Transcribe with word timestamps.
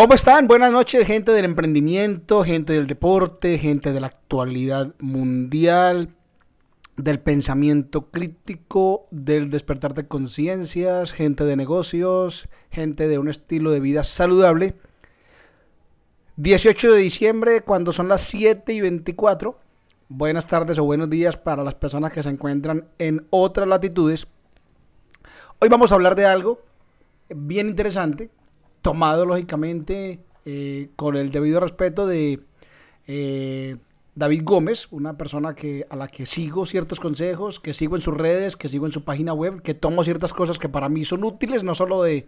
¿Cómo 0.00 0.14
están? 0.14 0.48
Buenas 0.48 0.72
noches, 0.72 1.06
gente 1.06 1.30
del 1.30 1.44
emprendimiento, 1.44 2.42
gente 2.42 2.72
del 2.72 2.86
deporte, 2.86 3.58
gente 3.58 3.92
de 3.92 4.00
la 4.00 4.06
actualidad 4.06 4.94
mundial, 4.98 6.14
del 6.96 7.20
pensamiento 7.20 8.10
crítico, 8.10 9.08
del 9.10 9.50
despertar 9.50 9.92
de 9.92 10.08
conciencias, 10.08 11.12
gente 11.12 11.44
de 11.44 11.54
negocios, 11.54 12.48
gente 12.70 13.08
de 13.08 13.18
un 13.18 13.28
estilo 13.28 13.72
de 13.72 13.80
vida 13.80 14.02
saludable. 14.02 14.74
18 16.36 16.92
de 16.92 16.98
diciembre, 16.98 17.60
cuando 17.60 17.92
son 17.92 18.08
las 18.08 18.22
7 18.22 18.72
y 18.72 18.80
24. 18.80 19.60
Buenas 20.08 20.46
tardes 20.46 20.78
o 20.78 20.84
buenos 20.84 21.10
días 21.10 21.36
para 21.36 21.62
las 21.62 21.74
personas 21.74 22.10
que 22.10 22.22
se 22.22 22.30
encuentran 22.30 22.88
en 22.98 23.26
otras 23.28 23.68
latitudes. 23.68 24.26
Hoy 25.58 25.68
vamos 25.68 25.92
a 25.92 25.96
hablar 25.96 26.14
de 26.14 26.24
algo 26.24 26.62
bien 27.28 27.68
interesante 27.68 28.30
tomado 28.82 29.26
lógicamente 29.26 30.20
eh, 30.44 30.90
con 30.96 31.16
el 31.16 31.30
debido 31.30 31.60
respeto 31.60 32.06
de 32.06 32.40
eh, 33.06 33.76
David 34.14 34.42
Gómez, 34.44 34.88
una 34.90 35.16
persona 35.16 35.54
que, 35.54 35.86
a 35.88 35.96
la 35.96 36.08
que 36.08 36.26
sigo 36.26 36.66
ciertos 36.66 37.00
consejos, 37.00 37.60
que 37.60 37.74
sigo 37.74 37.96
en 37.96 38.02
sus 38.02 38.16
redes, 38.16 38.56
que 38.56 38.68
sigo 38.68 38.86
en 38.86 38.92
su 38.92 39.04
página 39.04 39.32
web, 39.32 39.62
que 39.62 39.74
tomo 39.74 40.04
ciertas 40.04 40.32
cosas 40.32 40.58
que 40.58 40.68
para 40.68 40.88
mí 40.88 41.04
son 41.04 41.24
útiles, 41.24 41.64
no 41.64 41.74
solo 41.74 42.02
de 42.02 42.26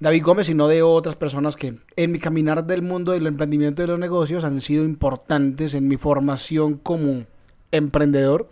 David 0.00 0.22
Gómez, 0.22 0.46
sino 0.46 0.68
de 0.68 0.82
otras 0.82 1.16
personas 1.16 1.56
que 1.56 1.78
en 1.96 2.12
mi 2.12 2.18
caminar 2.18 2.64
del 2.66 2.82
mundo 2.82 3.12
del 3.12 3.26
emprendimiento 3.26 3.82
y 3.82 3.84
de 3.84 3.92
los 3.92 3.98
negocios 3.98 4.44
han 4.44 4.60
sido 4.60 4.84
importantes 4.84 5.74
en 5.74 5.88
mi 5.88 5.96
formación 5.96 6.74
como 6.76 7.24
emprendedor 7.72 8.48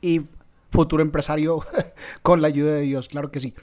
y 0.00 0.22
futuro 0.70 1.02
empresario 1.02 1.64
con 2.22 2.42
la 2.42 2.48
ayuda 2.48 2.74
de 2.74 2.82
Dios, 2.82 3.08
claro 3.08 3.30
que 3.30 3.40
sí. 3.40 3.54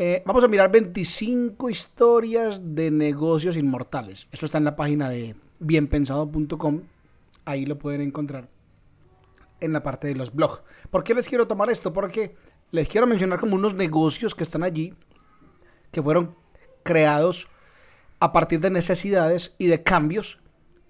Eh, 0.00 0.22
vamos 0.24 0.44
a 0.44 0.48
mirar 0.48 0.70
25 0.70 1.68
historias 1.70 2.60
de 2.62 2.92
negocios 2.92 3.56
inmortales. 3.56 4.28
Esto 4.30 4.46
está 4.46 4.58
en 4.58 4.64
la 4.64 4.76
página 4.76 5.10
de 5.10 5.34
bienpensado.com. 5.58 6.82
Ahí 7.44 7.66
lo 7.66 7.78
pueden 7.80 8.02
encontrar 8.02 8.48
en 9.58 9.72
la 9.72 9.82
parte 9.82 10.06
de 10.06 10.14
los 10.14 10.32
blogs. 10.32 10.62
¿Por 10.90 11.02
qué 11.02 11.14
les 11.14 11.26
quiero 11.26 11.48
tomar 11.48 11.68
esto? 11.68 11.92
Porque 11.92 12.36
les 12.70 12.86
quiero 12.86 13.08
mencionar 13.08 13.40
como 13.40 13.56
unos 13.56 13.74
negocios 13.74 14.36
que 14.36 14.44
están 14.44 14.62
allí, 14.62 14.94
que 15.90 16.00
fueron 16.00 16.36
creados 16.84 17.48
a 18.20 18.30
partir 18.30 18.60
de 18.60 18.70
necesidades 18.70 19.56
y 19.58 19.66
de 19.66 19.82
cambios 19.82 20.38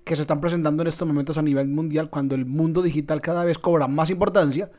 que 0.04 0.16
se 0.16 0.22
están 0.22 0.42
presentando 0.42 0.82
en 0.82 0.88
estos 0.88 1.08
momentos 1.08 1.38
a 1.38 1.42
nivel 1.42 1.68
mundial 1.68 2.10
cuando 2.10 2.34
el 2.34 2.44
mundo 2.44 2.82
digital 2.82 3.22
cada 3.22 3.44
vez 3.44 3.56
cobra 3.56 3.88
más 3.88 4.10
importancia 4.10 4.70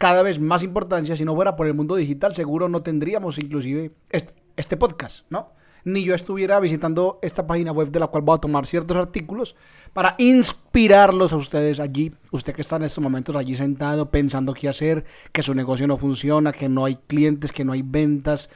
cada 0.00 0.22
vez 0.22 0.40
más 0.40 0.62
importancia. 0.62 1.14
Si 1.14 1.26
no 1.26 1.34
fuera 1.34 1.56
por 1.56 1.66
el 1.66 1.74
mundo 1.74 1.94
digital, 1.94 2.34
seguro 2.34 2.70
no 2.70 2.80
tendríamos 2.80 3.38
inclusive 3.38 3.92
este, 4.08 4.76
podcast, 4.78 5.26
¿no? 5.28 5.50
Ni 5.84 6.04
yo 6.04 6.14
estuviera 6.14 6.58
visitando 6.58 7.18
esta 7.20 7.46
página 7.46 7.70
web 7.70 7.90
de 7.90 8.00
la 8.00 8.06
cual 8.06 8.22
voy 8.22 8.36
a 8.36 8.40
tomar 8.40 8.66
ciertos 8.66 8.96
artículos 8.96 9.56
para 9.92 10.14
inspirarlos 10.16 11.34
a 11.34 11.36
ustedes 11.36 11.80
allí. 11.80 12.12
Usted 12.30 12.54
que 12.54 12.62
está 12.62 12.76
en 12.76 12.84
estos 12.84 13.04
momentos 13.04 13.36
allí 13.36 13.56
sentado 13.56 14.10
pensando 14.10 14.54
qué 14.54 14.70
hacer, 14.70 15.04
que 15.32 15.42
su 15.42 15.52
negocio 15.52 15.86
no 15.86 15.98
funciona, 15.98 16.52
que 16.52 16.70
no 16.70 16.86
hay 16.86 16.96
clientes, 17.06 17.52
que 17.52 17.66
no 17.66 17.72
hay 17.72 17.82
ventas, 17.82 18.48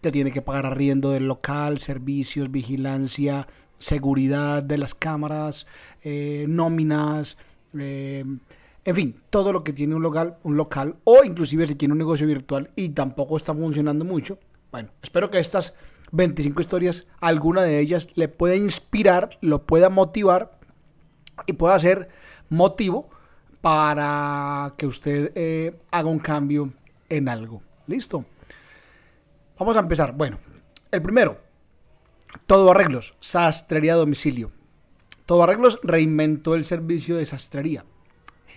que 0.00 0.10
tiene 0.10 0.30
que 0.30 0.40
pagar 0.40 0.64
arriendo 0.64 1.10
del 1.10 1.28
local, 1.28 1.78
servicios, 1.78 2.50
vigilancia, 2.50 3.48
seguridad 3.78 4.62
de 4.62 4.78
las 4.78 4.94
cámaras, 4.94 5.66
eh, 6.02 6.46
nóminas, 6.48 7.36
eh, 7.78 8.24
en 8.86 8.94
fin, 8.94 9.20
todo 9.30 9.52
lo 9.52 9.64
que 9.64 9.72
tiene 9.72 9.96
un 9.96 10.02
local, 10.02 10.38
un 10.44 10.56
local 10.56 10.94
o 11.02 11.24
inclusive 11.24 11.66
si 11.66 11.74
tiene 11.74 11.90
un 11.90 11.98
negocio 11.98 12.24
virtual 12.24 12.70
y 12.76 12.90
tampoco 12.90 13.36
está 13.36 13.52
funcionando 13.52 14.04
mucho. 14.04 14.38
Bueno, 14.70 14.90
espero 15.02 15.28
que 15.28 15.40
estas 15.40 15.74
25 16.12 16.60
historias, 16.60 17.04
alguna 17.20 17.64
de 17.64 17.80
ellas 17.80 18.06
le 18.14 18.28
pueda 18.28 18.54
inspirar, 18.54 19.38
lo 19.40 19.66
pueda 19.66 19.88
motivar 19.88 20.52
y 21.46 21.54
pueda 21.54 21.76
ser 21.80 22.06
motivo 22.48 23.10
para 23.60 24.74
que 24.76 24.86
usted 24.86 25.32
eh, 25.34 25.76
haga 25.90 26.08
un 26.08 26.20
cambio 26.20 26.72
en 27.08 27.28
algo. 27.28 27.62
¿Listo? 27.88 28.24
Vamos 29.58 29.76
a 29.76 29.80
empezar. 29.80 30.12
Bueno, 30.12 30.38
el 30.92 31.02
primero, 31.02 31.38
todo 32.46 32.70
arreglos, 32.70 33.16
sastrería 33.18 33.94
a 33.94 33.96
domicilio. 33.96 34.52
Todo 35.24 35.42
arreglos 35.42 35.80
reinventó 35.82 36.54
el 36.54 36.64
servicio 36.64 37.16
de 37.16 37.26
sastrería 37.26 37.84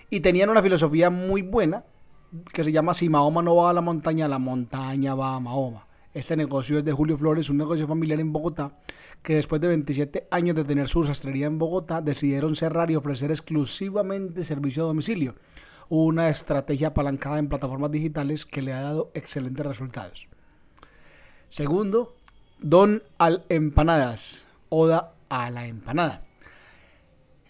y 0.10 0.20
tenían 0.22 0.50
una 0.50 0.62
filosofía 0.62 1.10
muy 1.10 1.42
buena 1.42 1.84
que 2.54 2.64
se 2.64 2.72
llama 2.72 2.94
Si 2.94 3.10
Mahoma 3.10 3.42
no 3.42 3.56
va 3.56 3.70
a 3.70 3.74
la 3.74 3.82
montaña, 3.82 4.28
la 4.28 4.40
montaña 4.40 5.16
va 5.16 5.36
a 5.36 5.40
Mahoma. 5.40 5.88
Este 6.14 6.36
negocio 6.36 6.80
es 6.80 6.86
de 6.86 6.92
Julio 6.92 7.18
Flores, 7.18 7.50
un 7.50 7.58
negocio 7.58 7.88
familiar 7.88 8.20
en 8.20 8.34
Bogotá, 8.34 8.72
que 9.22 9.36
después 9.36 9.62
de 9.62 9.68
27 9.68 10.28
años 10.32 10.56
de 10.56 10.64
tener 10.64 10.88
su 10.88 11.04
sastrería 11.04 11.48
en 11.48 11.60
Bogotá, 11.60 12.02
decidieron 12.02 12.56
cerrar 12.56 12.90
y 12.90 12.96
ofrecer 12.96 13.32
exclusivamente 13.32 14.44
servicio 14.44 14.84
a 14.84 14.88
domicilio. 14.88 15.36
Una 15.88 16.30
estrategia 16.30 16.90
apalancada 16.90 17.40
en 17.40 17.50
plataformas 17.50 17.92
digitales 17.92 18.46
que 18.46 18.62
le 18.62 18.74
ha 18.74 18.82
dado 18.82 19.12
excelentes 19.14 19.66
resultados. 19.66 20.28
Segundo, 21.50 22.16
Don 22.60 23.04
al 23.18 23.46
Empanadas, 23.50 24.46
Oda 24.70 25.14
a 25.30 25.50
la 25.50 25.68
Empanada. 25.68 26.24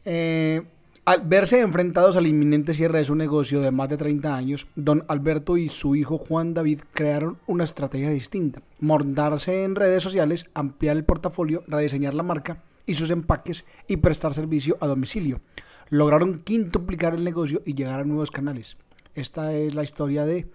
Eh, 0.06 0.64
al 1.06 1.22
verse 1.22 1.60
enfrentados 1.60 2.16
al 2.16 2.28
inminente 2.28 2.74
cierre 2.74 3.00
de 3.00 3.06
su 3.06 3.16
negocio 3.16 3.62
de 3.62 3.72
más 3.72 3.90
de 3.90 3.98
30 3.98 4.36
años, 4.36 4.68
don 4.76 5.06
Alberto 5.08 5.58
y 5.58 5.70
su 5.70 5.96
hijo 5.96 6.18
Juan 6.18 6.54
David 6.54 6.82
crearon 6.94 7.38
una 7.48 7.64
estrategia 7.64 8.10
distinta. 8.10 8.62
Montarse 8.80 9.64
en 9.64 9.76
redes 9.76 10.04
sociales, 10.04 10.46
ampliar 10.54 10.98
el 10.98 11.06
portafolio, 11.06 11.64
rediseñar 11.68 12.14
la 12.14 12.24
marca 12.24 12.64
y 12.86 12.94
sus 12.94 13.10
empaques 13.10 13.66
y 13.88 13.98
prestar 13.98 14.34
servicio 14.34 14.78
a 14.82 14.88
domicilio. 14.88 15.42
Lograron 15.90 16.40
quintuplicar 16.44 17.16
el 17.16 17.24
negocio 17.24 17.62
y 17.66 17.74
llegar 17.74 18.00
a 18.00 18.06
nuevos 18.06 18.32
canales. 18.32 18.78
Esta 19.16 19.54
es 19.54 19.74
la 19.76 19.84
historia 19.84 20.26
de 20.26 20.50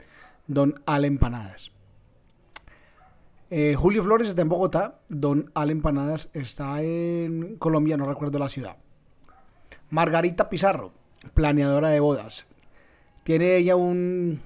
Don 0.46 0.80
Al 0.86 1.04
Empanadas. 1.04 1.72
Eh, 3.50 3.74
Julio 3.76 4.02
Flores 4.02 4.28
está 4.28 4.42
en 4.42 4.48
Bogotá, 4.48 5.00
Don 5.08 5.50
Al 5.54 5.70
Empanadas 5.70 6.28
está 6.32 6.82
en 6.82 7.56
Colombia, 7.56 7.96
no 7.96 8.06
recuerdo 8.06 8.38
la 8.38 8.48
ciudad. 8.48 8.78
Margarita 9.94 10.48
Pizarro, 10.48 10.92
planeadora 11.34 11.90
de 11.90 12.00
bodas. 12.00 12.46
Tiene 13.22 13.54
ella 13.54 13.76
un 13.76 14.40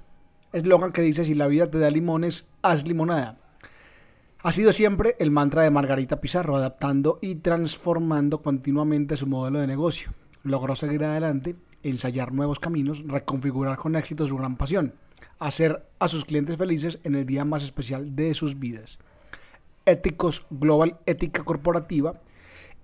eslogan 0.52 0.92
que 0.92 1.00
dice, 1.00 1.24
si 1.24 1.34
la 1.34 1.46
vida 1.46 1.70
te 1.70 1.78
da 1.78 1.88
limones, 1.88 2.46
haz 2.60 2.86
limonada. 2.86 3.38
Ha 4.42 4.52
sido 4.52 4.74
siempre 4.74 5.16
el 5.18 5.30
mantra 5.30 5.62
de 5.62 5.70
Margarita 5.70 6.20
Pizarro, 6.20 6.56
adaptando 6.56 7.18
y 7.22 7.36
transformando 7.36 8.42
continuamente 8.42 9.16
su 9.16 9.26
modelo 9.26 9.58
de 9.58 9.66
negocio. 9.66 10.12
Logró 10.42 10.74
seguir 10.74 11.02
adelante, 11.02 11.56
ensayar 11.82 12.34
nuevos 12.34 12.60
caminos, 12.60 13.02
reconfigurar 13.06 13.78
con 13.78 13.96
éxito 13.96 14.26
su 14.26 14.36
gran 14.36 14.58
pasión, 14.58 14.96
hacer 15.38 15.82
a 15.98 16.08
sus 16.08 16.26
clientes 16.26 16.58
felices 16.58 16.98
en 17.04 17.14
el 17.14 17.24
día 17.24 17.46
más 17.46 17.62
especial 17.62 18.14
de 18.14 18.34
sus 18.34 18.58
vidas. 18.58 18.98
Éticos 19.86 20.44
Global 20.50 20.98
Ética 21.06 21.42
Corporativa 21.42 22.20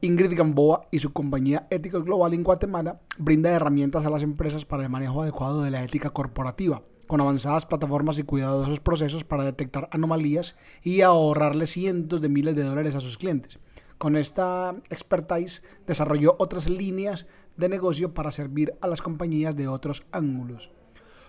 Ingrid 0.00 0.36
Gamboa 0.36 0.86
y 0.90 0.98
su 0.98 1.12
compañía 1.12 1.66
Ética 1.70 1.98
Global 1.98 2.34
en 2.34 2.42
Guatemala 2.42 3.00
brinda 3.16 3.50
herramientas 3.50 4.04
a 4.04 4.10
las 4.10 4.22
empresas 4.22 4.64
para 4.64 4.82
el 4.82 4.90
manejo 4.90 5.22
adecuado 5.22 5.62
de 5.62 5.70
la 5.70 5.82
ética 5.82 6.10
corporativa, 6.10 6.82
con 7.06 7.20
avanzadas 7.20 7.64
plataformas 7.64 8.18
y 8.18 8.22
cuidadosos 8.22 8.80
procesos 8.80 9.24
para 9.24 9.44
detectar 9.44 9.88
anomalías 9.92 10.56
y 10.82 11.00
ahorrarle 11.00 11.66
cientos 11.66 12.20
de 12.20 12.28
miles 12.28 12.54
de 12.54 12.64
dólares 12.64 12.94
a 12.94 13.00
sus 13.00 13.16
clientes. 13.16 13.58
Con 13.96 14.16
esta 14.16 14.74
expertise 14.90 15.62
desarrolló 15.86 16.36
otras 16.38 16.68
líneas 16.68 17.26
de 17.56 17.68
negocio 17.68 18.12
para 18.12 18.30
servir 18.30 18.74
a 18.82 18.88
las 18.88 19.00
compañías 19.00 19.56
de 19.56 19.68
otros 19.68 20.04
ángulos. 20.12 20.70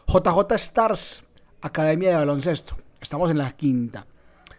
JJ 0.08 0.54
Stars, 0.56 1.24
Academia 1.62 2.10
de 2.10 2.16
Baloncesto. 2.16 2.76
Estamos 3.00 3.32
en 3.32 3.38
la 3.38 3.52
quinta. 3.54 4.06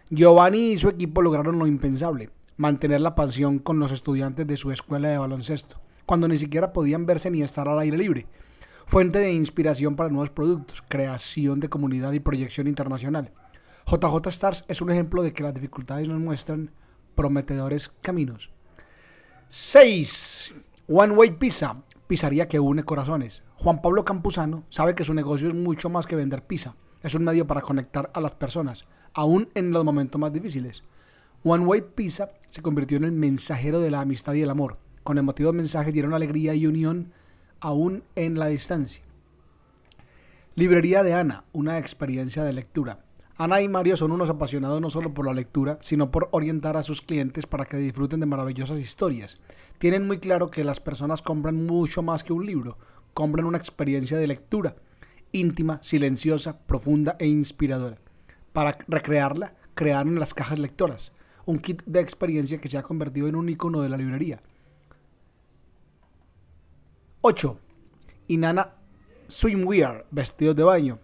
Giovanni 0.09 0.71
y 0.71 0.77
su 0.77 0.89
equipo 0.89 1.21
lograron 1.21 1.59
lo 1.59 1.67
impensable 1.67 2.31
mantener 2.57 3.01
la 3.01 3.15
pasión 3.15 3.59
con 3.59 3.79
los 3.79 3.91
estudiantes 3.91 4.45
de 4.47 4.57
su 4.57 4.71
escuela 4.71 5.09
de 5.09 5.17
baloncesto, 5.17 5.79
cuando 6.05 6.27
ni 6.27 6.37
siquiera 6.37 6.73
podían 6.73 7.05
verse 7.05 7.31
ni 7.31 7.43
estar 7.43 7.69
al 7.69 7.79
aire 7.79 7.97
libre. 7.97 8.27
Fuente 8.87 9.19
de 9.19 9.31
inspiración 9.31 9.95
para 9.95 10.09
nuevos 10.09 10.31
productos, 10.31 10.83
creación 10.87 11.59
de 11.59 11.69
comunidad 11.69 12.13
y 12.13 12.19
proyección 12.19 12.67
internacional. 12.67 13.31
JJ 13.85 14.27
Stars 14.27 14.65
es 14.67 14.81
un 14.81 14.91
ejemplo 14.91 15.23
de 15.23 15.33
que 15.33 15.43
las 15.43 15.53
dificultades 15.53 16.07
nos 16.07 16.19
muestran 16.19 16.71
prometedores 17.15 17.91
caminos. 18.01 18.49
6. 19.49 20.53
One 20.87 21.13
Way 21.13 21.31
Pizza, 21.31 21.83
pizzería 22.07 22.47
que 22.47 22.59
une 22.59 22.83
corazones. 22.83 23.43
Juan 23.55 23.81
Pablo 23.81 24.03
Campuzano 24.03 24.63
sabe 24.69 24.95
que 24.95 25.03
su 25.03 25.13
negocio 25.13 25.47
es 25.47 25.53
mucho 25.53 25.89
más 25.89 26.05
que 26.05 26.15
vender 26.15 26.43
pizza. 26.45 26.75
Es 27.01 27.13
un 27.13 27.23
medio 27.23 27.45
para 27.45 27.61
conectar 27.61 28.09
a 28.13 28.21
las 28.21 28.33
personas, 28.33 28.85
aún 29.13 29.49
en 29.53 29.71
los 29.71 29.85
momentos 29.85 30.19
más 30.19 30.33
difíciles. 30.33 30.83
One 31.43 31.65
Way 31.65 31.81
Pizza 31.95 32.29
se 32.49 32.61
convirtió 32.61 32.97
en 32.97 33.03
el 33.03 33.11
mensajero 33.11 33.79
de 33.79 33.91
la 33.91 34.01
amistad 34.01 34.33
y 34.33 34.41
el 34.41 34.49
amor. 34.49 34.77
Con 35.03 35.17
emotivos 35.17 35.53
mensajes 35.53 35.93
dieron 35.93 36.13
alegría 36.13 36.53
y 36.53 36.67
unión 36.67 37.11
aún 37.59 38.03
en 38.15 38.37
la 38.39 38.47
distancia. 38.47 39.03
Librería 40.55 41.03
de 41.03 41.13
Ana, 41.13 41.43
una 41.53 41.77
experiencia 41.77 42.43
de 42.43 42.53
lectura. 42.53 42.99
Ana 43.37 43.61
y 43.61 43.67
Mario 43.67 43.95
son 43.95 44.11
unos 44.11 44.29
apasionados 44.29 44.81
no 44.81 44.89
solo 44.89 45.13
por 45.13 45.27
la 45.27 45.33
lectura, 45.33 45.77
sino 45.81 46.09
por 46.09 46.29
orientar 46.31 46.75
a 46.77 46.83
sus 46.83 47.01
clientes 47.01 47.45
para 47.45 47.65
que 47.65 47.77
disfruten 47.77 48.19
de 48.19 48.25
maravillosas 48.25 48.79
historias. 48.79 49.37
Tienen 49.77 50.07
muy 50.07 50.17
claro 50.17 50.49
que 50.49 50.63
las 50.63 50.79
personas 50.79 51.21
compran 51.21 51.65
mucho 51.67 52.01
más 52.01 52.23
que 52.23 52.33
un 52.33 52.47
libro, 52.47 52.79
compran 53.13 53.45
una 53.45 53.59
experiencia 53.59 54.17
de 54.17 54.25
lectura, 54.25 54.75
íntima, 55.31 55.79
silenciosa, 55.83 56.57
profunda 56.65 57.15
e 57.19 57.27
inspiradora. 57.27 57.99
Para 58.53 58.79
recrearla, 58.87 59.53
crearon 59.75 60.19
las 60.19 60.33
cajas 60.33 60.57
lectoras, 60.57 61.11
un 61.47 61.59
kit 61.59 61.81
de 61.85 62.01
experiencia 62.01 62.59
que 62.59 62.69
se 62.69 62.77
ha 62.77 62.83
convertido 62.83 63.27
en 63.27 63.35
un 63.35 63.47
icono 63.47 63.81
de 63.81 63.89
la 63.89 63.97
librería. 63.97 64.41
8. 67.21 67.57
Inana 68.27 68.73
Swimwear, 69.27 70.05
vestidos 70.11 70.57
de 70.57 70.63
baño. 70.63 70.99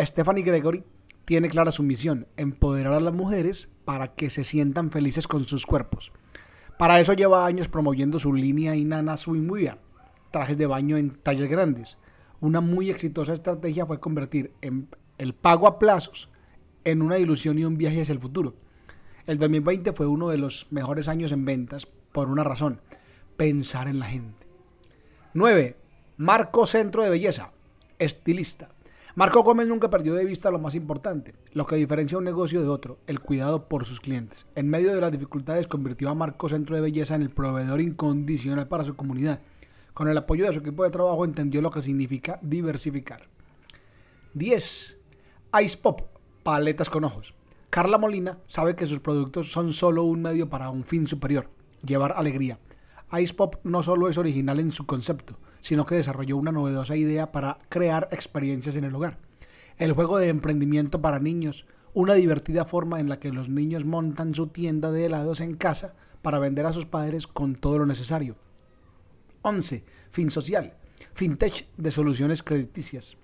Stephanie 0.00 0.42
Gregory 0.42 0.82
tiene 1.26 1.50
clara 1.50 1.72
su 1.72 1.82
misión, 1.82 2.26
empoderar 2.38 2.94
a 2.94 3.00
las 3.00 3.12
mujeres 3.12 3.68
para 3.84 4.14
que 4.14 4.30
se 4.30 4.44
sientan 4.44 4.90
felices 4.90 5.28
con 5.28 5.44
sus 5.44 5.66
cuerpos. 5.66 6.10
Para 6.78 6.98
eso 6.98 7.12
lleva 7.12 7.44
años 7.44 7.68
promoviendo 7.68 8.18
su 8.18 8.32
línea 8.32 8.74
Inana 8.74 9.18
Swimwear, 9.18 9.78
trajes 10.30 10.56
de 10.56 10.66
baño 10.66 10.96
en 10.96 11.10
tallas 11.10 11.50
grandes. 11.50 11.98
Una 12.40 12.62
muy 12.62 12.88
exitosa 12.88 13.34
estrategia 13.34 13.84
fue 13.84 14.00
convertir 14.00 14.54
en 14.62 14.88
el 15.18 15.34
pago 15.34 15.66
a 15.66 15.78
plazos 15.78 16.30
en 16.84 17.02
una 17.02 17.18
ilusión 17.18 17.58
y 17.58 17.66
un 17.66 17.76
viaje 17.76 18.00
hacia 18.00 18.14
el 18.14 18.20
futuro. 18.20 18.54
El 19.26 19.38
2020 19.38 19.92
fue 19.92 20.06
uno 20.06 20.28
de 20.28 20.38
los 20.38 20.66
mejores 20.70 21.08
años 21.08 21.32
en 21.32 21.44
ventas 21.44 21.86
por 22.12 22.28
una 22.28 22.44
razón, 22.44 22.80
pensar 23.36 23.88
en 23.88 23.98
la 23.98 24.06
gente. 24.06 24.46
9. 25.34 25.76
Marco 26.16 26.66
Centro 26.66 27.02
de 27.02 27.10
Belleza, 27.10 27.52
estilista. 27.98 28.68
Marco 29.14 29.42
Gómez 29.42 29.66
nunca 29.66 29.90
perdió 29.90 30.14
de 30.14 30.24
vista 30.24 30.50
lo 30.50 30.58
más 30.58 30.74
importante, 30.74 31.34
lo 31.52 31.66
que 31.66 31.76
diferencia 31.76 32.18
un 32.18 32.24
negocio 32.24 32.62
de 32.62 32.68
otro, 32.68 32.98
el 33.06 33.20
cuidado 33.20 33.68
por 33.68 33.84
sus 33.84 34.00
clientes. 34.00 34.46
En 34.54 34.68
medio 34.68 34.94
de 34.94 35.00
las 35.00 35.12
dificultades 35.12 35.66
convirtió 35.66 36.08
a 36.08 36.14
Marco 36.14 36.48
Centro 36.48 36.76
de 36.76 36.82
Belleza 36.82 37.16
en 37.16 37.22
el 37.22 37.30
proveedor 37.30 37.80
incondicional 37.80 38.68
para 38.68 38.84
su 38.84 38.96
comunidad. 38.96 39.40
Con 39.94 40.08
el 40.08 40.16
apoyo 40.16 40.46
de 40.46 40.52
su 40.52 40.60
equipo 40.60 40.84
de 40.84 40.90
trabajo 40.90 41.24
entendió 41.24 41.60
lo 41.60 41.70
que 41.70 41.82
significa 41.82 42.38
diversificar. 42.40 43.28
10. 44.34 44.96
Ice 45.62 45.76
Pop, 45.76 46.02
paletas 46.42 46.88
con 46.88 47.04
ojos. 47.04 47.34
Carla 47.70 47.98
Molina 47.98 48.38
sabe 48.48 48.74
que 48.74 48.88
sus 48.88 48.98
productos 48.98 49.52
son 49.52 49.72
solo 49.72 50.02
un 50.02 50.22
medio 50.22 50.50
para 50.50 50.70
un 50.70 50.82
fin 50.82 51.06
superior, 51.06 51.50
llevar 51.86 52.14
alegría. 52.16 52.58
Ice 53.20 53.32
Pop 53.32 53.58
no 53.62 53.84
solo 53.84 54.08
es 54.08 54.18
original 54.18 54.58
en 54.58 54.72
su 54.72 54.86
concepto, 54.86 55.38
sino 55.60 55.86
que 55.86 55.94
desarrolló 55.94 56.36
una 56.36 56.50
novedosa 56.50 56.96
idea 56.96 57.30
para 57.30 57.58
crear 57.68 58.08
experiencias 58.10 58.74
en 58.74 58.82
el 58.82 58.94
hogar. 58.96 59.18
El 59.78 59.92
juego 59.92 60.18
de 60.18 60.30
emprendimiento 60.30 61.00
para 61.00 61.20
niños, 61.20 61.64
una 61.94 62.14
divertida 62.14 62.64
forma 62.64 62.98
en 62.98 63.08
la 63.08 63.20
que 63.20 63.30
los 63.30 63.48
niños 63.48 63.84
montan 63.84 64.34
su 64.34 64.48
tienda 64.48 64.90
de 64.90 65.06
helados 65.06 65.40
en 65.40 65.54
casa 65.54 65.94
para 66.22 66.40
vender 66.40 66.66
a 66.66 66.72
sus 66.72 66.86
padres 66.86 67.28
con 67.28 67.54
todo 67.54 67.78
lo 67.78 67.86
necesario. 67.86 68.34
11. 69.42 69.84
Fin 70.10 70.32
social. 70.32 70.74
Fintech 71.14 71.68
de 71.76 71.92
soluciones 71.92 72.42
crediticias. 72.42 73.16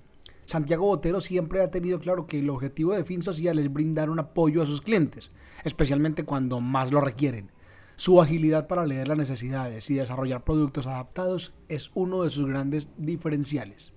Santiago 0.47 0.87
Botero 0.87 1.21
siempre 1.21 1.61
ha 1.61 1.71
tenido 1.71 1.99
claro 1.99 2.27
que 2.27 2.39
el 2.39 2.51
objetivo 2.51 2.95
de 2.95 3.05
Fin 3.05 3.23
Social 3.23 3.59
es 3.59 3.73
brindar 3.73 4.11
un 4.11 4.21
apoyo 4.21 4.63
a 4.63 4.67
sus 4.67 4.81
clientes, 4.81 5.31
especialmente 5.65 6.25
cuando 6.25 6.61
más 6.61 6.93
lo 6.93 7.01
requieren. 7.01 7.51
Su 7.97 8.21
agilidad 8.23 8.69
para 8.69 8.87
leer 8.87 9.09
las 9.09 9.19
necesidades 9.19 9.91
y 9.91 9.95
desarrollar 9.95 10.45
productos 10.45 10.87
adaptados 10.87 11.55
es 11.69 11.91
uno 11.95 12.23
de 12.23 12.31
sus 12.31 12.47
grandes 12.47 12.89
diferenciales. 12.97 13.93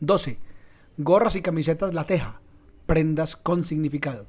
12. 0.00 0.38
Gorras 0.98 1.36
y 1.36 1.42
camisetas 1.42 1.94
La 1.94 2.04
Teja, 2.04 2.40
prendas 2.84 3.36
con 3.36 3.64
significado. 3.64 4.26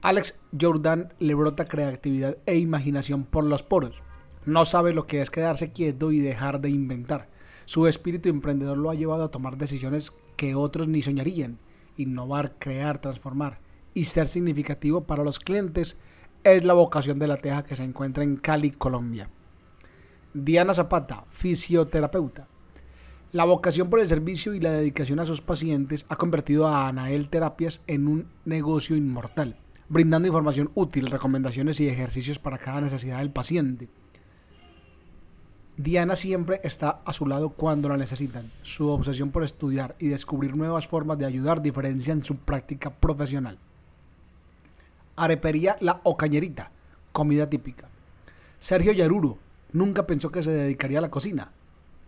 Alex 0.00 0.38
Jordan 0.58 1.12
le 1.18 1.34
brota 1.34 1.66
creatividad 1.66 2.38
e 2.46 2.56
imaginación 2.56 3.24
por 3.24 3.44
los 3.44 3.62
poros. 3.62 4.02
No 4.46 4.64
sabe 4.64 4.92
lo 4.92 5.06
que 5.06 5.20
es 5.20 5.30
quedarse 5.30 5.72
quieto 5.72 6.10
y 6.10 6.20
dejar 6.20 6.60
de 6.60 6.70
inventar. 6.70 7.28
Su 7.64 7.86
espíritu 7.86 8.28
emprendedor 8.28 8.78
lo 8.78 8.90
ha 8.90 8.94
llevado 8.94 9.24
a 9.24 9.30
tomar 9.30 9.56
decisiones 9.56 10.12
que 10.36 10.54
otros 10.54 10.88
ni 10.88 11.02
soñarían. 11.02 11.58
Innovar, 11.96 12.54
crear, 12.58 13.00
transformar 13.00 13.60
y 13.94 14.04
ser 14.04 14.28
significativo 14.28 15.04
para 15.04 15.24
los 15.24 15.38
clientes 15.38 15.96
es 16.44 16.64
la 16.64 16.74
vocación 16.74 17.18
de 17.18 17.28
la 17.28 17.36
Teja 17.36 17.64
que 17.64 17.76
se 17.76 17.84
encuentra 17.84 18.24
en 18.24 18.36
Cali, 18.36 18.70
Colombia. 18.70 19.28
Diana 20.34 20.74
Zapata, 20.74 21.24
fisioterapeuta. 21.30 22.48
La 23.32 23.44
vocación 23.44 23.88
por 23.88 24.00
el 24.00 24.08
servicio 24.08 24.54
y 24.54 24.60
la 24.60 24.70
dedicación 24.70 25.20
a 25.20 25.24
sus 25.24 25.40
pacientes 25.40 26.04
ha 26.08 26.16
convertido 26.16 26.66
a 26.66 26.88
Anael 26.88 27.30
Terapias 27.30 27.80
en 27.86 28.06
un 28.08 28.26
negocio 28.44 28.96
inmortal, 28.96 29.56
brindando 29.88 30.28
información 30.28 30.70
útil, 30.74 31.06
recomendaciones 31.06 31.80
y 31.80 31.88
ejercicios 31.88 32.38
para 32.38 32.58
cada 32.58 32.80
necesidad 32.80 33.18
del 33.18 33.30
paciente. 33.30 33.88
Diana 35.82 36.14
siempre 36.14 36.60
está 36.62 37.00
a 37.04 37.12
su 37.12 37.26
lado 37.26 37.48
cuando 37.50 37.88
la 37.88 37.96
necesitan. 37.96 38.52
Su 38.62 38.88
obsesión 38.88 39.32
por 39.32 39.42
estudiar 39.42 39.96
y 39.98 40.06
descubrir 40.06 40.56
nuevas 40.56 40.86
formas 40.86 41.18
de 41.18 41.26
ayudar 41.26 41.60
diferencia 41.60 42.12
en 42.12 42.22
su 42.22 42.36
práctica 42.36 42.90
profesional. 42.90 43.58
Arepería 45.16 45.76
La 45.80 46.00
Ocañerita, 46.04 46.70
comida 47.10 47.50
típica. 47.50 47.88
Sergio 48.60 48.92
Yaruro 48.92 49.38
nunca 49.72 50.06
pensó 50.06 50.30
que 50.30 50.44
se 50.44 50.52
dedicaría 50.52 50.98
a 50.98 51.02
la 51.02 51.10
cocina. 51.10 51.50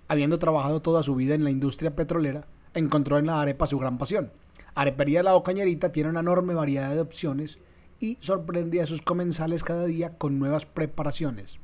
Habiendo 0.07 0.39
trabajado 0.39 0.81
toda 0.81 1.03
su 1.03 1.17
vida 1.17 1.35
en 1.35 1.43
la 1.43 1.51
industria 1.51 1.97
petrolera, 1.97 2.47
encontró 2.75 3.19
en 3.19 3.27
la 3.27 3.41
arepa 3.41 3.67
su 3.67 3.81
gran 3.81 3.99
pasión. 3.99 4.31
Arepería 4.77 5.25
La 5.25 5.35
Ocañerita 5.35 5.91
tiene 5.91 6.11
una 6.11 6.21
enorme 6.21 6.55
variedad 6.55 6.95
de 6.95 7.01
opciones 7.01 7.59
y 7.99 8.19
sorprende 8.21 8.83
a 8.83 8.87
sus 8.87 9.03
comensales 9.03 9.65
cada 9.65 9.85
día 9.87 10.17
con 10.17 10.39
nuevas 10.39 10.65
preparaciones. 10.65 11.59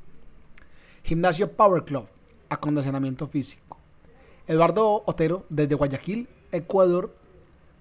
Gimnasio 1.11 1.51
Power 1.51 1.83
Club, 1.83 2.07
acondicionamiento 2.51 3.27
físico. 3.27 3.77
Eduardo 4.47 5.03
Otero, 5.07 5.45
desde 5.49 5.75
Guayaquil, 5.75 6.29
Ecuador, 6.53 7.13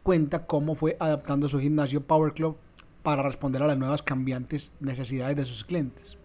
cuenta 0.01 0.47
cómo 0.47 0.73
fue 0.73 0.97
adaptando 0.99 1.47
su 1.47 1.59
gimnasio 1.59 2.01
Power 2.01 2.33
Club 2.33 2.57
para 3.03 3.21
responder 3.21 3.61
a 3.61 3.67
las 3.67 3.77
nuevas 3.77 4.01
cambiantes 4.01 4.71
necesidades 4.79 5.37
de 5.37 5.45
sus 5.45 5.63
clientes. 5.63 6.17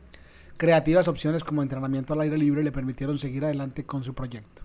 Creativas 0.57 1.07
opciones 1.07 1.45
como 1.45 1.63
entrenamiento 1.63 2.15
al 2.15 2.23
aire 2.23 2.39
libre 2.39 2.65
le 2.65 2.73
permitieron 2.73 3.19
seguir 3.19 3.45
adelante 3.45 3.85
con 3.85 4.03
su 4.03 4.15
proyecto. 4.15 4.63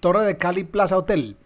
Torre 0.00 0.24
de 0.24 0.38
Cali 0.38 0.64
Plaza 0.64 0.96
Hotel. 0.96 1.36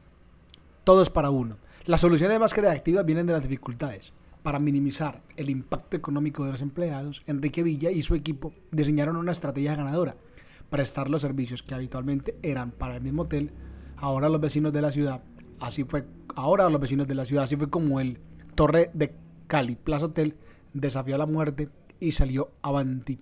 Todo 0.85 1.03
es 1.03 1.11
para 1.11 1.31
uno. 1.31 1.57
Las 1.87 2.03
soluciones 2.03 2.39
más 2.39 2.55
creativas 2.55 3.05
vienen 3.05 3.27
de 3.27 3.33
las 3.33 3.43
dificultades. 3.43 4.13
Para 4.43 4.59
minimizar 4.59 5.23
el 5.37 5.51
impacto 5.51 5.97
económico 5.97 6.45
de 6.45 6.53
los 6.53 6.63
empleados, 6.63 7.23
Enrique 7.27 7.63
Villa 7.63 7.91
y 7.91 8.03
su 8.03 8.15
equipo 8.15 8.53
diseñaron 8.73 9.17
una 9.17 9.33
estrategia 9.33 9.77
ganadora. 9.77 10.17
Prestar 10.69 11.09
los 11.09 11.23
servicios 11.23 11.63
que 11.63 11.75
habitualmente 11.75 12.37
eran 12.43 12.73
para 12.73 12.97
el 12.97 13.03
mismo 13.03 13.23
hotel, 13.23 13.53
ahora 13.97 14.29
los 14.29 14.41
vecinos 14.41 14.73
de 14.73 14.83
la 14.83 14.91
ciudad, 14.91 15.23
así 15.61 15.85
fue, 15.85 16.05
ahora 16.35 16.69
los 16.71 16.81
vecinos 16.81 17.07
de 17.07 17.15
la 17.15 17.25
ciudad, 17.25 17.45
así 17.45 17.57
fue 17.57 17.71
como 17.71 18.01
el 18.01 18.19
Torre 18.55 18.91
de 18.95 19.15
Cali 19.47 19.77
Plaza 19.77 20.07
Hotel 20.07 20.35
desafió 20.73 21.15
a 21.15 21.19
la 21.19 21.27
muerte 21.27 21.69
y 22.01 22.13
salió 22.13 22.53
avanti. 22.63 23.21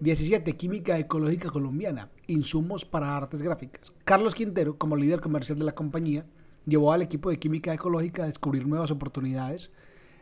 17. 0.00 0.56
Química 0.56 0.98
ecológica 0.98 1.48
colombiana. 1.50 2.10
Insumos 2.26 2.84
para 2.84 3.16
artes 3.16 3.42
gráficas. 3.42 3.92
Carlos 4.04 4.34
Quintero, 4.34 4.78
como 4.78 4.94
líder 4.94 5.20
comercial 5.20 5.58
de 5.58 5.64
la 5.64 5.74
compañía, 5.74 6.24
llevó 6.66 6.92
al 6.92 7.02
equipo 7.02 7.30
de 7.30 7.38
química 7.38 7.74
ecológica 7.74 8.24
a 8.24 8.26
descubrir 8.26 8.66
nuevas 8.66 8.90
oportunidades 8.90 9.70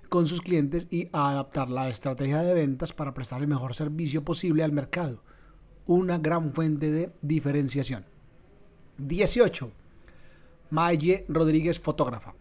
con 0.09 0.27
sus 0.27 0.41
clientes 0.41 0.87
y 0.91 1.09
a 1.13 1.31
adaptar 1.31 1.69
la 1.69 1.89
estrategia 1.89 2.43
de 2.43 2.55
ventas 2.55 2.93
para 2.93 3.15
prestar 3.15 3.41
el 3.41 3.49
mejor 3.49 3.75
servicio 3.75 4.25
posible 4.25 4.63
al 4.63 4.73
mercado. 4.73 5.23
Una 5.87 6.19
gran 6.19 6.53
fuente 6.53 6.91
de 6.91 7.13
diferenciación. 7.23 8.07
18. 8.99 9.71
Maye 10.71 11.25
Rodríguez, 11.29 11.79
fotógrafa. 11.79 12.35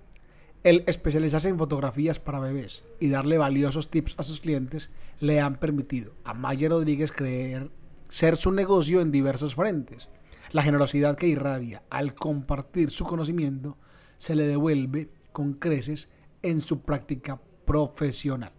El 0.63 0.83
especializarse 0.87 1.49
en 1.49 1.59
fotografías 1.59 2.19
para 2.19 2.39
bebés 2.39 2.83
y 2.99 3.09
darle 3.09 3.37
valiosos 3.37 3.91
tips 3.91 4.15
a 4.17 4.23
sus 4.23 4.39
clientes 4.39 4.89
le 5.19 5.39
han 5.39 5.57
permitido 5.57 6.13
a 6.23 6.33
Maya 6.33 6.69
Rodríguez 6.69 7.11
creer 7.11 7.69
ser 8.09 8.37
su 8.37 8.51
negocio 8.51 9.01
en 9.01 9.11
diversos 9.11 9.55
frentes. 9.55 10.09
La 10.51 10.63
generosidad 10.63 11.17
que 11.17 11.27
irradia 11.27 11.83
al 11.89 12.15
compartir 12.15 12.89
su 12.89 13.05
conocimiento 13.05 13.77
se 14.17 14.35
le 14.35 14.47
devuelve 14.47 15.09
con 15.31 15.53
creces 15.53 16.07
en 16.41 16.61
su 16.61 16.81
práctica 16.81 17.41
profesional. 17.65 18.51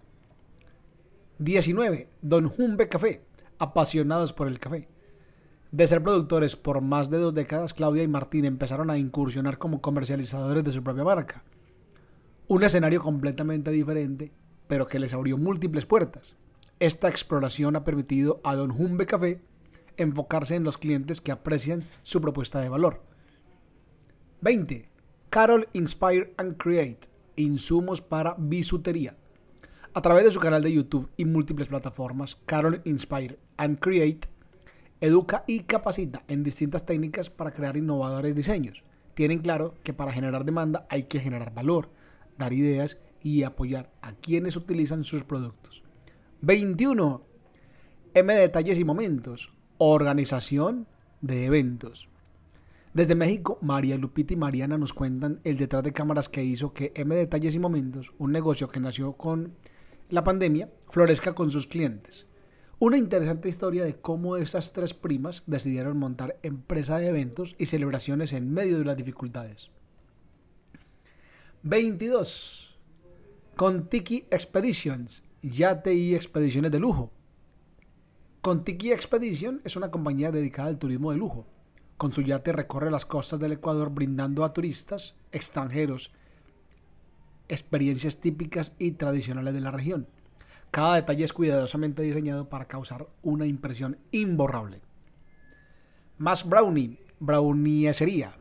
19. 1.39 2.09
Don 2.23 2.49
Jumbe 2.49 2.89
Café, 2.89 3.23
apasionados 3.59 4.33
por 4.33 4.49
el 4.49 4.59
café. 4.59 4.89
De 5.73 5.87
ser 5.87 6.03
productores 6.03 6.57
por 6.57 6.81
más 6.81 7.11
de 7.11 7.19
dos 7.19 7.35
décadas, 7.35 7.75
Claudia 7.75 8.03
y 8.03 8.09
Martín 8.09 8.45
empezaron 8.45 8.91
a 8.91 8.99
incursionar 8.99 9.59
como 9.59 9.81
comercializadores 9.81 10.65
de 10.65 10.73
su 10.73 10.83
propia 10.83 11.05
marca 11.05 11.45
un 12.49 12.63
escenario 12.63 13.01
completamente 13.03 13.71
diferente, 13.71 14.33
pero 14.69 14.87
que 14.87 14.99
les 14.99 15.13
abrió 15.13 15.37
múltiples 15.37 15.87
puertas. 15.87 16.37
Esta 16.79 17.09
exploración 17.09 17.75
ha 17.77 17.85
permitido 17.85 18.41
a 18.45 18.55
Don 18.55 18.71
Humbe 18.71 19.07
Café 19.07 19.41
enfocarse 19.97 20.55
en 20.55 20.63
los 20.63 20.79
clientes 20.79 21.21
que 21.21 21.33
aprecian 21.33 21.83
su 22.03 22.21
propuesta 22.21 22.61
de 22.61 22.69
valor. 22.69 23.03
20. 24.43 24.89
Carol 25.31 25.69
Inspire 25.73 26.35
and 26.37 26.57
Create, 26.57 27.09
insumos 27.37 28.01
para 28.01 28.35
bisutería. 28.39 29.17
A 29.95 30.03
través 30.03 30.25
de 30.25 30.31
su 30.31 30.41
canal 30.41 30.63
de 30.63 30.73
YouTube 30.73 31.11
y 31.17 31.25
múltiples 31.25 31.69
plataformas, 31.69 32.37
Carol 32.45 32.83
Inspire 32.85 33.39
and 33.57 33.79
Create 33.79 34.29
educa 35.01 35.45
y 35.47 35.61
capacita 35.61 36.23
en 36.29 36.43
distintas 36.43 36.87
técnicas 36.87 37.31
para 37.31 37.53
crear 37.53 37.77
innovadores 37.77 38.35
diseños. 38.35 38.83
Tienen 39.15 39.41
claro 39.41 39.75
que 39.83 39.93
para 39.93 40.13
generar 40.13 40.45
demanda 40.45 40.87
hay 40.91 41.05
que 41.05 41.21
generar 41.21 41.55
valor, 41.55 41.91
dar 42.39 42.53
ideas 42.53 42.99
y 43.23 43.43
apoyar 43.43 43.91
a 44.03 44.13
quienes 44.13 44.57
utilizan 44.57 45.05
sus 45.05 45.25
productos. 45.25 45.83
21. 46.43 47.23
M 48.15 48.35
detalles 48.35 48.79
y 48.79 48.85
momentos. 48.85 49.53
Organización 49.79 50.87
de 51.21 51.47
eventos. 51.47 52.09
Desde 52.97 53.15
México, 53.15 53.59
María 53.61 53.99
Lupita 53.99 54.33
y 54.33 54.37
Mariana 54.37 54.79
nos 54.79 54.95
cuentan 54.95 55.41
el 55.45 55.59
detrás 55.59 55.85
de 55.85 55.93
cámaras 55.93 56.31
que 56.31 56.43
hizo 56.43 56.73
que 56.73 56.93
M 56.95 57.15
Detalles 57.15 57.55
y 57.55 57.59
Momentos, 57.59 58.11
un 58.17 58.33
negocio 58.33 58.71
que 58.71 58.81
nació 58.81 59.13
con 59.13 59.53
la 60.09 60.25
pandemia, 60.25 60.71
florezca 60.89 61.35
con 61.35 61.51
sus 61.51 61.67
clientes. 61.67 62.25
Una 62.79 62.97
interesante 62.97 63.51
historia 63.51 63.85
de 63.85 63.97
cómo 63.97 64.39
estas 64.39 64.73
tres 64.73 64.95
primas 64.95 65.43
decidieron 65.47 65.99
montar 65.99 66.39
empresa 66.43 66.97
de 66.97 67.09
eventos 67.09 67.55
y 67.59 67.67
celebraciones 67.67 68.33
en 68.33 68.51
medio 68.51 68.79
de 68.79 68.87
las 68.87 68.97
dificultades. 68.97 69.69
22. 71.65 72.79
Contiki 73.57 74.25
Expeditions, 74.31 75.23
yate 75.43 75.93
y 75.93 76.15
expediciones 76.15 76.73
de 76.73 76.81
lujo. 76.81 77.13
Contiki 78.41 78.91
Expedition 78.91 79.61
es 79.65 79.77
una 79.77 79.91
compañía 79.91 80.33
dedicada 80.33 80.71
al 80.71 80.79
turismo 80.79 81.11
de 81.11 81.19
lujo 81.19 81.47
con 81.97 82.13
su 82.13 82.23
yate 82.23 82.53
recorre 82.53 82.91
las 82.91 83.07
costas 83.07 83.41
del 83.41 83.53
Ecuador 83.53 83.91
brindando 83.91 84.45
a 84.45 84.53
turistas 84.53 85.15
extranjeros 85.33 86.13
experiencias 87.49 88.19
típicas 88.19 88.73
y 88.79 88.93
tradicionales 88.93 89.55
de 89.55 89.61
la 89.61 89.71
región. 89.71 90.09
Cada 90.71 90.97
detalle 90.97 91.25
es 91.25 91.33
cuidadosamente 91.33 92.03
diseñado 92.03 92.49
para 92.49 92.67
causar 92.67 93.07
una 93.23 93.47
impresión 93.47 93.99
imborrable. 94.11 94.81
Más 96.19 96.49
brownie, 96.49 96.99
browniesería. 97.21 98.33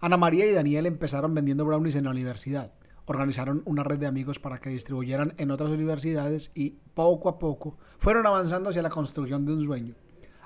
Ana 0.00 0.16
María 0.16 0.46
y 0.46 0.52
Daniel 0.52 0.86
empezaron 0.86 1.34
vendiendo 1.34 1.64
brownies 1.64 1.96
en 1.96 2.04
la 2.04 2.10
universidad. 2.10 2.72
Organizaron 3.06 3.62
una 3.64 3.84
red 3.84 3.98
de 3.98 4.06
amigos 4.06 4.38
para 4.38 4.58
que 4.58 4.70
distribuyeran 4.70 5.34
en 5.38 5.50
otras 5.50 5.70
universidades 5.70 6.50
y 6.54 6.76
poco 6.94 7.28
a 7.28 7.38
poco 7.38 7.78
fueron 7.98 8.26
avanzando 8.26 8.70
hacia 8.70 8.82
la 8.82 8.90
construcción 8.90 9.44
de 9.44 9.54
un 9.54 9.64
sueño 9.64 9.94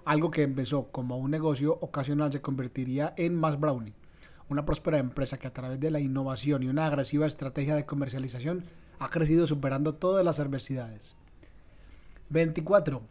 algo 0.07 0.31
que 0.31 0.45
empezó 0.45 0.85
como 0.93 1.19
un 1.19 1.33
negocio 1.33 1.79
ocasional 1.81 2.31
se 2.31 2.41
convertiría 2.41 3.13
en 3.17 3.35
Más 3.35 3.59
Brownie, 3.59 3.93
una 4.49 4.65
próspera 4.65 4.99
empresa 4.99 5.37
que 5.37 5.49
a 5.49 5.53
través 5.53 5.81
de 5.81 5.91
la 5.91 5.99
innovación 5.99 6.63
y 6.63 6.69
una 6.69 6.87
agresiva 6.87 7.27
estrategia 7.27 7.75
de 7.75 7.87
comercialización 7.87 8.63
ha 9.01 9.09
crecido 9.09 9.49
superando 9.49 9.97
todas 9.97 10.25
las 10.25 10.39
adversidades. 10.39 11.17
24. 12.29 13.03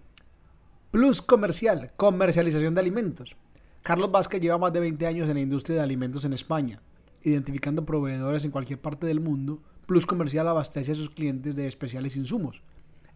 Plus 0.91 1.21
comercial, 1.21 1.91
comercialización 1.97 2.73
de 2.73 2.81
alimentos. 2.81 3.35
Carlos 3.83 4.09
Vázquez 4.09 4.39
lleva 4.39 4.57
más 4.57 4.71
de 4.71 4.79
20 4.79 5.05
años 5.05 5.27
en 5.27 5.35
la 5.35 5.41
industria 5.41 5.75
de 5.75 5.83
alimentos 5.83 6.23
en 6.23 6.31
España, 6.31 6.81
identificando 7.23 7.85
proveedores 7.85 8.45
en 8.45 8.51
cualquier 8.51 8.79
parte 8.79 9.05
del 9.05 9.19
mundo. 9.19 9.59
Plus 9.85 10.05
Comercial 10.05 10.47
abastece 10.47 10.93
a 10.93 10.95
sus 10.95 11.09
clientes 11.09 11.57
de 11.57 11.67
especiales 11.67 12.15
insumos, 12.15 12.61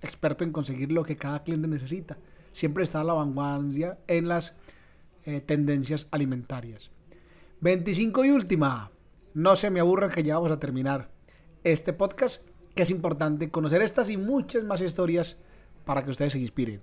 experto 0.01 0.43
en 0.43 0.51
conseguir 0.51 0.91
lo 0.91 1.05
que 1.05 1.15
cada 1.15 1.43
cliente 1.43 1.69
necesita 1.69 2.17
siempre 2.51 2.83
está 2.83 3.01
a 3.01 3.03
la 3.03 3.13
vanguardia 3.13 3.97
en 4.07 4.27
las 4.27 4.55
eh, 5.25 5.41
tendencias 5.41 6.07
alimentarias. 6.11 6.91
25 7.61 8.25
y 8.25 8.31
última. 8.31 8.91
No 9.33 9.55
se 9.55 9.69
me 9.69 9.79
aburra 9.79 10.09
que 10.09 10.23
ya 10.23 10.35
vamos 10.35 10.51
a 10.51 10.59
terminar 10.59 11.09
este 11.63 11.93
podcast, 11.93 12.47
que 12.73 12.83
es 12.83 12.89
importante 12.89 13.51
conocer 13.51 13.81
estas 13.81 14.09
y 14.09 14.17
muchas 14.17 14.63
más 14.63 14.81
historias 14.81 15.37
para 15.85 16.03
que 16.03 16.11
ustedes 16.11 16.33
se 16.33 16.39
inspiren. 16.39 16.81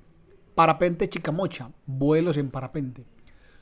Parapente 0.54 1.08
Chicamocha, 1.08 1.70
vuelos 1.86 2.36
en 2.36 2.50
parapente. 2.50 3.04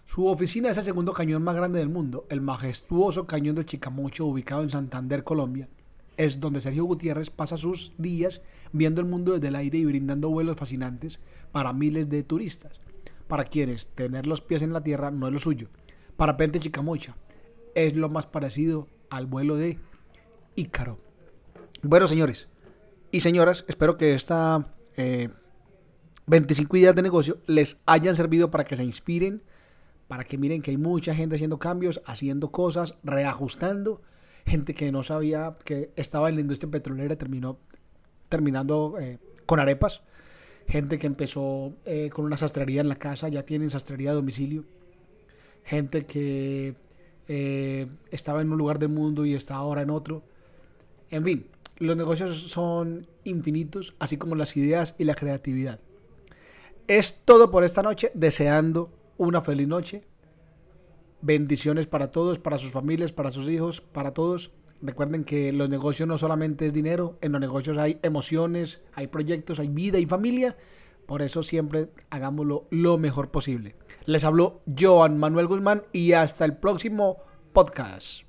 Su 0.04 0.26
oficina 0.26 0.70
es 0.70 0.76
el 0.76 0.84
segundo 0.84 1.12
cañón 1.12 1.42
más 1.42 1.56
grande 1.56 1.78
del 1.78 1.88
mundo, 1.88 2.26
el 2.28 2.40
majestuoso 2.40 3.26
cañón 3.26 3.56
de 3.56 3.64
Chicamocha 3.64 4.22
ubicado 4.22 4.62
en 4.62 4.70
Santander, 4.70 5.24
Colombia. 5.24 5.68
Es 6.16 6.40
donde 6.40 6.60
Sergio 6.60 6.84
Gutiérrez 6.84 7.30
pasa 7.30 7.56
sus 7.56 7.92
días 7.98 8.42
viendo 8.72 9.00
el 9.00 9.06
mundo 9.06 9.32
desde 9.32 9.48
el 9.48 9.56
aire 9.56 9.78
y 9.78 9.84
brindando 9.84 10.30
vuelos 10.30 10.56
fascinantes 10.56 11.20
para 11.52 11.72
miles 11.72 12.08
de 12.08 12.22
turistas, 12.22 12.80
para 13.28 13.44
quienes 13.44 13.88
tener 13.88 14.26
los 14.26 14.40
pies 14.40 14.62
en 14.62 14.72
la 14.72 14.82
tierra 14.82 15.10
no 15.10 15.26
es 15.26 15.32
lo 15.32 15.38
suyo. 15.38 15.68
Parapente 16.16 16.60
Chicamocha 16.60 17.16
es 17.74 17.94
lo 17.96 18.08
más 18.08 18.26
parecido 18.26 18.88
al 19.10 19.26
vuelo 19.26 19.56
de 19.56 19.78
Ícaro. 20.56 20.98
Bueno, 21.82 22.06
señores 22.08 22.48
y 23.10 23.20
señoras, 23.20 23.64
espero 23.68 23.96
que 23.96 24.14
esta 24.14 24.74
25 26.26 26.76
eh, 26.76 26.80
ideas 26.80 26.94
de 26.94 27.02
negocio 27.02 27.38
les 27.46 27.76
hayan 27.86 28.16
servido 28.16 28.50
para 28.50 28.64
que 28.64 28.76
se 28.76 28.82
inspiren, 28.84 29.42
para 30.08 30.24
que 30.24 30.38
miren 30.38 30.62
que 30.62 30.70
hay 30.72 30.76
mucha 30.76 31.14
gente 31.14 31.36
haciendo 31.36 31.58
cambios, 31.58 32.00
haciendo 32.06 32.50
cosas, 32.50 32.96
reajustando. 33.04 34.02
Gente 34.46 34.74
que 34.74 34.92
no 34.92 35.02
sabía 35.02 35.56
que 35.64 35.90
estaba 35.96 36.28
en 36.28 36.36
la 36.36 36.40
industria 36.42 36.70
petrolera 36.70 37.16
terminó 37.16 37.58
terminando 38.28 38.96
eh, 38.98 39.18
con 39.46 39.60
arepas 39.60 40.02
gente 40.68 40.98
que 40.98 41.06
empezó 41.06 41.74
eh, 41.84 42.10
con 42.12 42.24
una 42.24 42.36
sastrería 42.36 42.80
en 42.80 42.88
la 42.88 42.96
casa, 42.96 43.28
ya 43.28 43.44
tienen 43.44 43.70
sastrería 43.70 44.10
a 44.10 44.14
domicilio, 44.14 44.64
gente 45.64 46.06
que 46.06 46.74
eh, 47.28 47.86
estaba 48.10 48.42
en 48.42 48.52
un 48.52 48.58
lugar 48.58 48.78
del 48.78 48.90
mundo 48.90 49.24
y 49.26 49.34
está 49.34 49.54
ahora 49.54 49.82
en 49.82 49.90
otro. 49.90 50.22
En 51.10 51.24
fin, 51.24 51.46
los 51.78 51.96
negocios 51.96 52.50
son 52.50 53.06
infinitos, 53.24 53.94
así 53.98 54.16
como 54.16 54.34
las 54.34 54.56
ideas 54.56 54.94
y 54.98 55.04
la 55.04 55.14
creatividad. 55.14 55.80
Es 56.86 57.22
todo 57.24 57.50
por 57.50 57.64
esta 57.64 57.82
noche, 57.82 58.10
deseando 58.14 58.90
una 59.16 59.40
feliz 59.40 59.68
noche. 59.68 60.04
Bendiciones 61.26 61.86
para 61.86 62.10
todos, 62.10 62.38
para 62.38 62.58
sus 62.58 62.70
familias, 62.70 63.10
para 63.10 63.30
sus 63.30 63.48
hijos, 63.48 63.80
para 63.80 64.12
todos. 64.12 64.50
Recuerden 64.82 65.24
que 65.24 65.54
los 65.54 65.70
negocios 65.70 66.06
no 66.06 66.18
solamente 66.18 66.66
es 66.66 66.74
dinero, 66.74 67.16
en 67.22 67.32
los 67.32 67.40
negocios 67.40 67.78
hay 67.78 67.98
emociones, 68.02 68.82
hay 68.92 69.06
proyectos, 69.06 69.58
hay 69.58 69.68
vida 69.68 69.98
y 69.98 70.04
familia. 70.04 70.54
Por 71.06 71.22
eso 71.22 71.42
siempre 71.42 71.88
hagámoslo 72.10 72.66
lo 72.68 72.98
mejor 72.98 73.30
posible. 73.30 73.74
Les 74.04 74.22
habló 74.22 74.60
Joan 74.78 75.16
Manuel 75.16 75.46
Guzmán 75.46 75.84
y 75.92 76.12
hasta 76.12 76.44
el 76.44 76.58
próximo 76.58 77.16
podcast. 77.54 78.23